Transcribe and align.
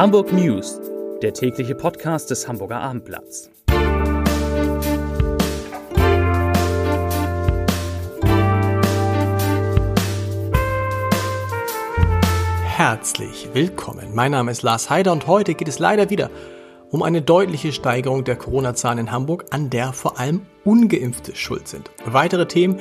Hamburg 0.00 0.32
News, 0.32 0.80
der 1.20 1.34
tägliche 1.34 1.74
Podcast 1.74 2.30
des 2.30 2.48
Hamburger 2.48 2.80
Abendblatts. 2.80 3.50
Herzlich 12.64 13.50
willkommen. 13.52 14.14
Mein 14.14 14.30
Name 14.30 14.50
ist 14.52 14.62
Lars 14.62 14.88
Heider 14.88 15.12
und 15.12 15.26
heute 15.26 15.52
geht 15.52 15.68
es 15.68 15.78
leider 15.78 16.08
wieder 16.08 16.30
um 16.90 17.02
eine 17.02 17.20
deutliche 17.20 17.70
Steigerung 17.70 18.24
der 18.24 18.36
Corona-Zahlen 18.36 19.00
in 19.00 19.12
Hamburg, 19.12 19.44
an 19.50 19.68
der 19.68 19.92
vor 19.92 20.18
allem 20.18 20.46
ungeimpfte 20.64 21.36
schuld 21.36 21.68
sind. 21.68 21.90
Weitere 22.06 22.46
Themen, 22.48 22.80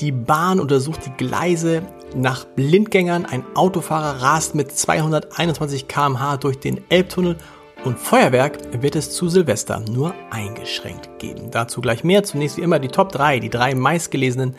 die 0.00 0.12
Bahn 0.12 0.60
untersucht 0.60 1.00
die 1.06 1.24
Gleise 1.24 1.82
nach 2.14 2.44
Blindgängern. 2.44 3.26
Ein 3.26 3.44
Autofahrer 3.54 4.22
rast 4.22 4.54
mit 4.54 4.72
221 4.76 5.88
km/h 5.88 6.36
durch 6.38 6.58
den 6.58 6.80
Elbtunnel. 6.88 7.36
Und 7.84 7.98
Feuerwerk 7.98 8.82
wird 8.82 8.96
es 8.96 9.12
zu 9.12 9.28
Silvester 9.28 9.80
nur 9.80 10.14
eingeschränkt 10.30 11.18
geben. 11.18 11.50
Dazu 11.50 11.80
gleich 11.80 12.02
mehr. 12.02 12.24
Zunächst 12.24 12.56
wie 12.56 12.62
immer 12.62 12.78
die 12.78 12.88
Top 12.88 13.12
3, 13.12 13.40
die 13.40 13.50
drei 13.50 13.74
meistgelesenen 13.74 14.56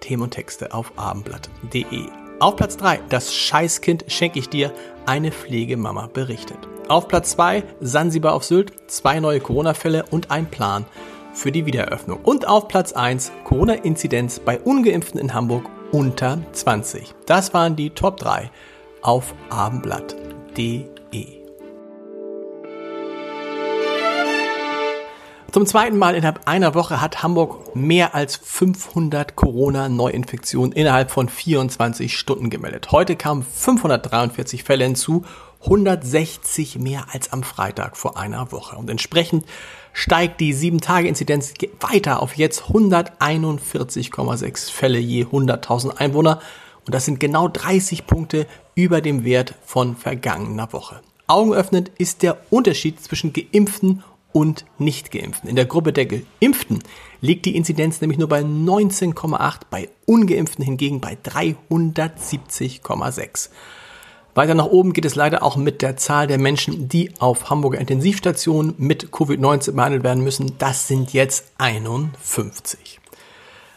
Themen 0.00 0.24
und 0.24 0.32
Texte 0.32 0.74
auf 0.74 0.92
abendblatt.de. 0.96 2.08
Auf 2.40 2.56
Platz 2.56 2.76
3, 2.76 3.00
das 3.08 3.32
Scheißkind 3.32 4.06
schenke 4.08 4.40
ich 4.40 4.48
dir, 4.48 4.72
eine 5.06 5.30
Pflegemama 5.30 6.08
berichtet. 6.08 6.58
Auf 6.88 7.06
Platz 7.06 7.30
2, 7.30 7.62
Sansibar 7.80 8.34
auf 8.34 8.44
Sylt, 8.44 8.72
zwei 8.90 9.20
neue 9.20 9.40
Corona-Fälle 9.40 10.04
und 10.10 10.30
ein 10.30 10.46
Plan 10.46 10.84
für 11.34 11.52
die 11.52 11.66
Wiedereröffnung. 11.66 12.20
Und 12.22 12.48
auf 12.48 12.68
Platz 12.68 12.92
1 12.92 13.32
Corona-Inzidenz 13.44 14.38
bei 14.38 14.58
ungeimpften 14.58 15.20
in 15.20 15.34
Hamburg 15.34 15.68
unter 15.92 16.38
20. 16.52 17.14
Das 17.26 17.52
waren 17.52 17.76
die 17.76 17.90
Top 17.90 18.16
3 18.16 18.50
auf 19.02 19.34
abendblatt.de. 19.50 21.44
Zum 25.54 25.66
zweiten 25.66 25.98
Mal 25.98 26.16
innerhalb 26.16 26.48
einer 26.48 26.74
Woche 26.74 27.00
hat 27.00 27.22
Hamburg 27.22 27.76
mehr 27.76 28.16
als 28.16 28.34
500 28.34 29.36
Corona-Neuinfektionen 29.36 30.72
innerhalb 30.72 31.12
von 31.12 31.28
24 31.28 32.18
Stunden 32.18 32.50
gemeldet. 32.50 32.90
Heute 32.90 33.14
kamen 33.14 33.44
543 33.44 34.64
Fälle 34.64 34.84
hinzu 34.84 35.24
160 35.62 36.80
mehr 36.80 37.06
als 37.12 37.32
am 37.32 37.44
Freitag 37.44 37.96
vor 37.96 38.18
einer 38.18 38.50
Woche. 38.50 38.74
Und 38.74 38.90
entsprechend 38.90 39.44
steigt 39.94 40.40
die 40.40 40.54
7-Tage-Inzidenz 40.54 41.54
weiter 41.80 42.20
auf 42.20 42.36
jetzt 42.36 42.64
141,6 42.64 44.70
Fälle 44.70 44.98
je 44.98 45.24
100.000 45.24 45.96
Einwohner. 45.96 46.40
Und 46.84 46.94
das 46.94 47.06
sind 47.06 47.18
genau 47.18 47.48
30 47.48 48.06
Punkte 48.06 48.46
über 48.74 49.00
dem 49.00 49.24
Wert 49.24 49.54
von 49.64 49.96
vergangener 49.96 50.74
Woche. 50.74 51.00
Augenöffnend 51.26 51.90
ist 51.96 52.22
der 52.22 52.36
Unterschied 52.50 53.02
zwischen 53.02 53.32
Geimpften 53.32 54.02
und 54.32 54.66
Nicht-Geimpften. 54.78 55.48
In 55.48 55.56
der 55.56 55.64
Gruppe 55.64 55.94
der 55.94 56.04
Geimpften 56.06 56.82
liegt 57.22 57.46
die 57.46 57.56
Inzidenz 57.56 58.02
nämlich 58.02 58.18
nur 58.18 58.28
bei 58.28 58.40
19,8, 58.40 59.60
bei 59.70 59.88
Ungeimpften 60.06 60.64
hingegen 60.64 61.00
bei 61.00 61.16
370,6. 61.24 63.48
Weiter 64.34 64.54
nach 64.54 64.66
oben 64.66 64.92
geht 64.92 65.04
es 65.04 65.14
leider 65.14 65.44
auch 65.44 65.56
mit 65.56 65.80
der 65.80 65.96
Zahl 65.96 66.26
der 66.26 66.38
Menschen, 66.38 66.88
die 66.88 67.12
auf 67.20 67.50
Hamburger 67.50 67.78
Intensivstationen 67.78 68.74
mit 68.78 69.10
Covid-19 69.10 69.72
behandelt 69.72 70.02
werden 70.02 70.24
müssen. 70.24 70.58
Das 70.58 70.88
sind 70.88 71.12
jetzt 71.12 71.52
51. 71.58 73.00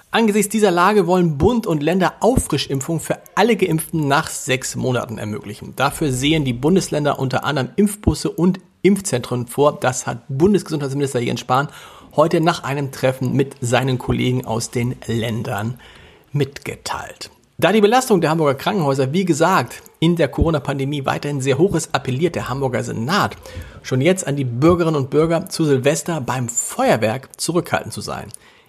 Angesichts 0.10 0.50
dieser 0.50 0.72
Lage 0.72 1.06
wollen 1.06 1.38
Bund 1.38 1.68
und 1.68 1.84
Länder 1.84 2.16
Auffrischimpfungen 2.22 3.02
für 3.02 3.20
alle 3.36 3.56
Geimpften 3.56 4.08
nach 4.08 4.30
sechs 4.30 4.76
Monaten 4.76 5.20
ermöglichen. 5.20 5.76
Dafür 5.76 6.12
sehen 6.12 6.44
die 6.44 6.54
Bundesländer 6.54 7.20
unter 7.20 7.44
anderem 7.44 7.70
Impfbusse 7.76 8.32
und 8.32 8.60
Impfzentren 8.82 9.46
vor. 9.46 9.80
Das 9.80 10.08
hat 10.08 10.24
Bundesgesundheitsminister 10.28 11.20
Jens 11.20 11.42
Spahn 11.42 11.68
heute 12.16 12.42
nach 12.42 12.64
einem 12.64 12.92
Treffen 12.92 13.34
mit 13.34 13.58
seinen 13.62 14.00
Kollegen 14.00 14.46
aus 14.46 14.72
den 14.72 14.96
Ländern 15.06 15.80
mitgeteilt. 16.32 17.30
Da 17.60 17.72
die 17.72 17.82
Belastung 17.82 18.22
der 18.22 18.30
Hamburger 18.30 18.54
Krankenhäuser, 18.54 19.14
wie 19.14 19.26
gesagt, 19.26 19.82
in 20.00 20.16
der 20.16 20.28
Corona-Pandemie 20.28 21.08
weiterhin 21.08 21.42
sehr 21.42 21.58
hoch 21.58 21.74
ist, 21.74 21.96
appelliert 21.96 22.36
der 22.36 22.50
Hamburger 22.50 22.84
Senat 22.84 23.36
schon 23.82 24.00
jetzt 24.00 24.28
an 24.28 24.36
die 24.36 24.44
Bürgerinnen 24.44 24.96
und 24.96 25.10
Bürger 25.10 25.50
zu 25.50 25.66
Silvester 25.66 26.22
beim 26.22 26.50
Feuerwerk 26.50 27.30
zurückhaltend 27.42 27.94
zu 27.94 28.02
sein. 28.02 28.28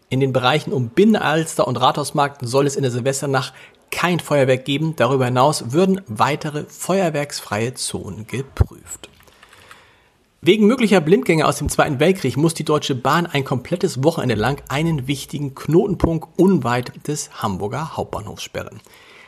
In 0.09 0.21
den 0.21 0.32
Bereichen 0.32 0.72
um 0.72 0.88
Binnenalster 0.88 1.69
und 1.69 1.76
Rathausmarkt 1.76 2.41
soll 2.41 2.66
es 2.66 2.76
in 2.76 2.82
der 2.82 2.91
Silvesternacht 2.91 3.53
kein 3.91 4.21
Feuerwerk 4.21 4.65
geben. 4.65 4.97
Darüber 4.97 5.26
hinaus 5.26 5.72
würden 5.72 6.00
weitere 6.06 6.65
feuerwerksfreie 6.65 7.75
Zonen 7.75 8.26
geprüft. 8.26 9.10
Wegen 10.41 10.69
möglicher 10.69 11.00
Blindgänge 11.00 11.49
aus 11.49 11.59
dem 11.59 11.69
Zweiten 11.69 11.99
Weltkrieg 11.99 12.37
muss 12.37 12.54
die 12.54 12.65
Deutsche 12.65 12.94
Bahn 12.94 13.26
ein 13.26 13.43
komplettes 13.43 14.04
Wochenende 14.04 14.37
lang 14.37 14.62
einen 14.69 15.09
wichtigen 15.09 15.56
Knotenpunkt 15.56 16.28
unweit 16.38 17.09
des 17.09 17.43
Hamburger 17.43 17.97
Hauptbahnhofs 17.97 18.44
sperren. 18.44 18.81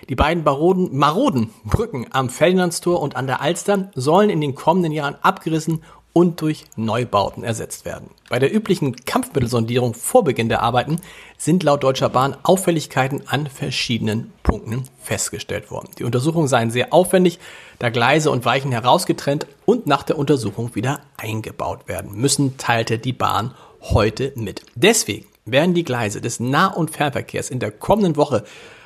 Die 0.09 0.15
beiden 0.15 0.45
Baroden, 0.45 0.97
maroden 0.97 1.51
Brücken 1.65 2.07
am 2.11 2.31
Ferdinandstor 2.31 3.03
und 3.03 3.17
an 3.17 3.27
der 3.27 3.41
Alster 3.41 3.91
sollen 3.97 4.31
in 4.31 4.41
den 4.41 4.55
kommenden 4.55 4.93
Jahren 4.93 5.17
abgerissen 5.21 5.83
und 6.13 6.41
durch 6.41 6.67
Neubauten 6.77 7.43
ersetzt 7.43 7.85
werden. 7.85 8.11
Bei 8.29 8.39
der 8.39 8.55
üblichen 8.55 8.95
Kampfmittelsondierung 8.95 9.95
vor 9.95 10.23
Beginn 10.23 10.49
der 10.49 10.63
Arbeiten 10.63 11.01
sind 11.37 11.65
laut 11.65 11.83
Deutscher 11.83 12.09
Bahn 12.09 12.37
Auffälligkeiten 12.45 13.23
an 13.27 13.49
verschiedenen 13.49 14.33
Punkten 14.51 14.85
festgestellt 15.01 15.71
worden. 15.71 15.91
Die 15.99 16.05
Untersuchungen 16.05 16.49
seien 16.49 16.71
sehr 16.71 16.93
aufwendig, 16.93 17.39
da 17.79 17.89
Gleise 17.89 18.33
und 18.33 18.45
Weichen 18.45 18.73
herausgetrennt 18.73 19.47
und 19.65 19.87
nach 19.87 20.03
der 20.03 20.19
Untersuchung 20.19 20.75
wieder 20.75 21.01
eingebaut 21.17 21.87
werden 21.87 22.21
müssen, 22.21 22.57
teilte 22.57 22.99
die 22.99 23.13
Bahn 23.13 23.55
heute 23.81 24.33
mit. 24.35 24.63
Deswegen 24.75 25.27
werden 25.45 25.75
die 25.75 25.85
Gleise 25.85 26.21
des 26.21 26.41
Nah- 26.41 26.67
und 26.75 26.91
Fernverkehrs 26.91 27.49
in 27.49 27.61
der 27.61 27.71
kommenden 27.71 28.17
Woche 28.17 28.43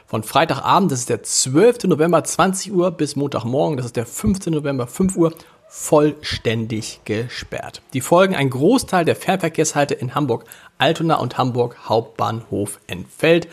von 0.06 0.22
Freitagabend, 0.22 0.92
das 0.92 1.00
ist 1.00 1.08
der 1.08 1.22
12. 1.22 1.84
November 1.84 2.22
20 2.22 2.72
Uhr, 2.72 2.90
bis 2.90 3.16
Montagmorgen, 3.16 3.78
das 3.78 3.86
ist 3.86 3.96
der 3.96 4.06
15. 4.06 4.52
November 4.52 4.86
5 4.86 5.16
Uhr, 5.16 5.32
vollständig 5.66 7.00
gesperrt. 7.04 7.80
Die 7.94 8.02
Folgen 8.02 8.36
ein 8.36 8.50
Großteil 8.50 9.04
der 9.06 9.16
Fernverkehrshalte 9.16 9.94
in 9.94 10.14
Hamburg, 10.14 10.44
Altona 10.78 11.16
und 11.16 11.38
Hamburg 11.38 11.88
Hauptbahnhof 11.88 12.80
entfällt. 12.86 13.48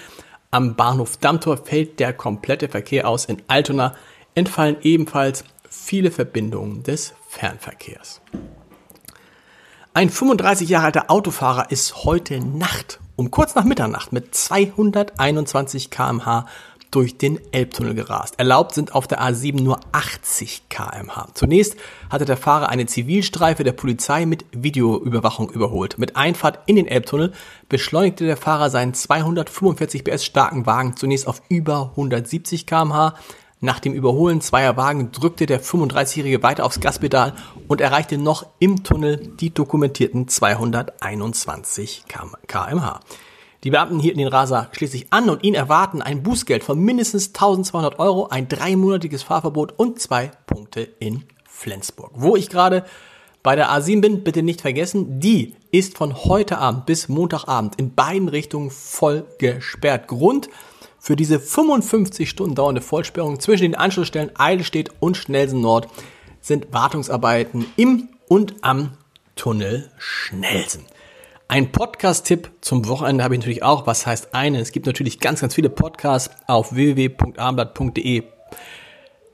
Am 0.54 0.76
Bahnhof 0.76 1.16
Dammtor 1.16 1.56
fällt 1.56 2.02
der 2.02 2.12
komplette 2.12 2.68
Verkehr 2.68 3.08
aus. 3.08 3.24
In 3.24 3.42
Altona 3.48 3.96
entfallen 4.36 4.76
ebenfalls 4.82 5.46
viele 5.70 6.12
Verbindungen 6.12 6.84
des 6.84 7.14
Fernverkehrs. 7.30 8.20
Ein 9.94 10.10
35 10.10 10.68
Jahre 10.68 10.88
alter 10.88 11.10
Autofahrer 11.10 11.72
ist 11.72 12.04
heute 12.04 12.42
Nacht 12.42 13.00
um 13.16 13.32
kurz 13.32 13.56
nach 13.56 13.64
Mitternacht 13.64 14.12
mit 14.12 14.36
221 14.36 15.90
kmh 15.90 16.48
durch 16.92 17.18
den 17.18 17.40
Elbtunnel 17.54 17.96
gerast. 17.96 18.36
Erlaubt 18.38 18.74
sind 18.74 18.94
auf 18.94 19.08
der 19.08 19.22
A7 19.22 19.62
nur 19.62 19.80
80 19.94 20.70
kmh. 20.70 21.30
Zunächst 21.34 21.78
hatte 22.10 22.26
der 22.26 22.38
Fahrer 22.38 22.70
eine 22.70 22.86
Zivilstreife 22.86 23.64
der 23.64 23.72
Polizei 23.72 24.26
mit 24.26 24.46
Videoüberwachung 24.52 25.50
überholt. 25.50 25.98
Mit 25.98 26.18
Einfahrt 26.18 26.60
in 26.66 26.76
den 26.76 26.88
Elbtunnel 26.88 27.34
beschleunigte 27.70 28.26
der 28.26 28.38
Fahrer 28.38 28.70
seinen 28.70 28.94
245 28.94 30.04
PS 30.04 30.26
starken 30.26 30.66
Wagen 30.66 30.98
zunächst 30.98 31.28
auf 31.28 31.42
über 31.50 31.92
170 31.92 32.68
kmh. 32.68 33.16
Nach 33.64 33.80
dem 33.80 33.94
Überholen 33.94 34.42
zweier 34.42 34.76
Wagen 34.76 35.12
drückte 35.12 35.46
der 35.46 35.62
35-Jährige 35.62 36.42
weiter 36.44 36.66
aufs 36.66 36.80
Gaspedal 36.80 37.34
und 37.68 37.80
erreichte 37.80 38.18
noch 38.18 38.48
im 38.60 38.84
Tunnel 38.84 39.18
die 39.40 39.54
dokumentierten 39.54 40.28
221 40.28 42.06
kmh. 42.08 43.00
Die 43.64 43.70
Beamten 43.70 44.00
hielten 44.00 44.18
den 44.18 44.28
Raser 44.28 44.70
schließlich 44.72 45.14
an 45.14 45.30
und 45.30 45.44
ihn 45.44 45.54
erwarten 45.54 46.02
ein 46.02 46.24
Bußgeld 46.24 46.64
von 46.64 46.80
mindestens 46.80 47.28
1200 47.28 48.00
Euro, 48.00 48.28
ein 48.28 48.48
dreimonatiges 48.48 49.22
Fahrverbot 49.22 49.74
und 49.78 50.00
zwei 50.00 50.32
Punkte 50.48 50.82
in 51.00 51.24
Flensburg. 51.48 52.12
Wo 52.16 52.36
ich 52.36 52.50
gerade 52.50 52.86
bei 53.44 53.56
der 53.56 53.70
A7 53.70 54.02
bin, 54.02 54.24
bitte 54.24 54.42
nicht 54.42 54.62
vergessen, 54.62 55.20
die 55.20 55.56
ist 55.72 55.96
von 55.96 56.16
heute 56.26 56.58
Abend 56.58 56.88
bis 56.88 57.08
Montagabend 57.08 57.76
in 57.80 57.94
beiden 57.94 58.30
Richtungen 58.30 58.72
voll 58.72 59.26
gesperrt. 59.38 60.08
Grund 60.08 60.50
für 60.98 61.16
diese 61.16 61.40
55 61.40 62.30
Stunden 62.30 62.56
dauernde 62.56 62.82
Vollsperrung 62.82 63.40
zwischen 63.40 63.64
den 63.64 63.76
Anschlussstellen 63.76 64.32
Eidelstedt 64.36 64.92
und 65.00 65.18
Schnelsen 65.18 65.62
Nord 65.62 65.88
sind 66.42 66.74
Wartungsarbeiten 66.74 67.68
im 67.76 68.10
und 68.28 68.56
am 68.62 68.98
Tunnel 69.36 69.92
Schnelsen. 69.98 70.86
Ein 71.52 71.74
Podcast-Tipp 71.74 72.50
zum 72.62 72.88
Wochenende 72.88 73.26
habe 73.26 73.36
ich 73.36 73.42
natürlich 73.42 73.62
auch. 73.62 73.86
Was 73.86 74.06
heißt 74.06 74.34
eine? 74.34 74.62
Es 74.62 74.72
gibt 74.72 74.86
natürlich 74.86 75.20
ganz, 75.20 75.42
ganz 75.42 75.54
viele 75.54 75.70
Podcasts 75.70 76.34
auf 76.48 76.74
www.abendblatt.de 76.74 78.24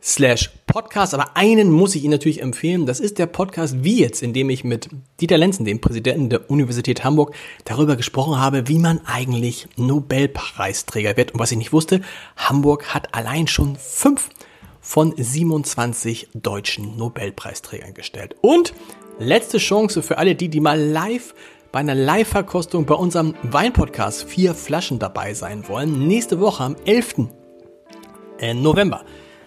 slash 0.01 0.49
Podcast, 0.65 1.13
aber 1.13 1.37
einen 1.37 1.69
muss 1.69 1.93
ich 1.93 2.03
Ihnen 2.03 2.13
natürlich 2.13 2.41
empfehlen. 2.41 2.87
Das 2.87 2.99
ist 2.99 3.19
der 3.19 3.27
Podcast 3.27 3.83
Wie 3.83 3.99
jetzt, 3.99 4.23
in 4.23 4.33
dem 4.33 4.49
ich 4.49 4.63
mit 4.63 4.89
Dieter 5.21 5.37
Lenzen, 5.37 5.63
dem 5.63 5.79
Präsidenten 5.79 6.31
der 6.31 6.49
Universität 6.49 7.03
Hamburg, 7.03 7.35
darüber 7.65 7.95
gesprochen 7.95 8.39
habe, 8.39 8.67
wie 8.67 8.79
man 8.79 8.99
eigentlich 9.05 9.67
Nobelpreisträger 9.75 11.17
wird. 11.17 11.35
Und 11.35 11.39
was 11.39 11.51
ich 11.51 11.59
nicht 11.59 11.71
wusste, 11.71 12.01
Hamburg 12.35 12.95
hat 12.95 13.13
allein 13.13 13.45
schon 13.45 13.75
fünf 13.75 14.29
von 14.81 15.13
27 15.15 16.29
deutschen 16.33 16.97
Nobelpreisträgern 16.97 17.93
gestellt. 17.93 18.35
Und 18.41 18.73
letzte 19.19 19.59
Chance 19.59 20.01
für 20.01 20.17
alle 20.17 20.33
die, 20.33 20.49
die 20.49 20.61
mal 20.61 20.79
live 20.79 21.35
bei 21.77 21.81
einer 21.81 21.93
Live-Verkostung 21.93 22.87
bei 22.87 22.95
unserem 22.95 23.35
Weinpodcast 23.43 24.23
vier 24.23 24.55
Flaschen 24.55 24.97
dabei 24.97 25.35
sein 25.35 25.67
wollen. 25.67 26.07
Nächste 26.07 26.39
Woche 26.39 26.63
am 26.63 26.75
11. 26.85 27.27
Äh, 28.39 28.55
November. 28.55 29.03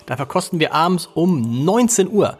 Da 0.06 0.17
verkosten 0.17 0.61
wir 0.61 0.73
abends 0.73 1.09
um 1.12 1.65
19 1.65 2.09
Uhr 2.09 2.38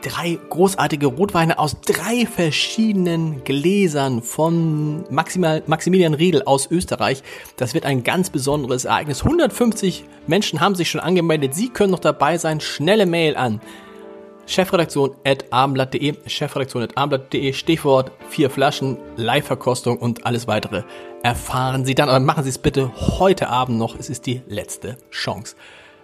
drei 0.00 0.38
großartige 0.48 1.04
Rotweine 1.04 1.58
aus 1.58 1.82
drei 1.82 2.24
verschiedenen 2.24 3.44
Gläsern 3.44 4.22
von 4.22 5.04
Maximal, 5.10 5.62
Maximilian 5.66 6.14
Riedel 6.14 6.44
aus 6.44 6.70
Österreich. 6.70 7.22
Das 7.58 7.74
wird 7.74 7.84
ein 7.84 8.02
ganz 8.04 8.30
besonderes 8.30 8.86
Ereignis. 8.86 9.22
150 9.22 10.04
Menschen 10.28 10.62
haben 10.62 10.76
sich 10.76 10.88
schon 10.88 11.02
angemeldet. 11.02 11.54
Sie 11.54 11.68
können 11.68 11.90
noch 11.90 11.98
dabei 11.98 12.38
sein. 12.38 12.60
Schnelle 12.60 13.04
Mail 13.04 13.36
an 13.36 13.60
chefredaktion 14.50 15.14
at 15.24 15.52
abendblatt.de, 15.52 16.14
chefredaktion 16.26 16.82
at 16.82 16.96
abendblatt.de, 16.96 17.52
Stichwort 17.52 18.10
vier 18.28 18.50
Flaschen, 18.50 18.98
Live-Verkostung 19.16 19.98
und 19.98 20.26
alles 20.26 20.48
weitere 20.48 20.82
erfahren 21.22 21.84
Sie 21.84 21.94
dann. 21.94 22.08
Aber 22.08 22.20
machen 22.20 22.44
Sie 22.44 22.50
es 22.50 22.58
bitte 22.58 22.90
heute 23.18 23.48
Abend 23.48 23.78
noch. 23.78 23.98
Es 23.98 24.10
ist 24.10 24.26
die 24.26 24.42
letzte 24.48 24.96
Chance. 25.10 25.54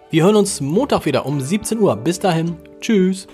Wir 0.09 0.23
hören 0.23 0.37
uns 0.37 0.61
Montag 0.61 1.05
wieder 1.05 1.25
um 1.25 1.41
17 1.41 1.79
Uhr. 1.79 1.95
Bis 1.97 2.19
dahin. 2.19 2.55
Tschüss. 2.79 3.27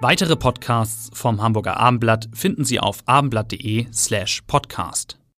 Weitere 0.00 0.36
Podcasts 0.36 1.10
vom 1.12 1.42
Hamburger 1.42 1.78
Abendblatt 1.78 2.28
finden 2.32 2.64
Sie 2.64 2.78
auf 2.78 2.98
abendblatt.de 3.06 3.86
slash 3.92 4.42
podcast. 4.46 5.18